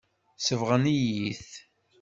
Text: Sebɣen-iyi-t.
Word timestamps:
Sebɣen-iyi-t. 0.45 1.49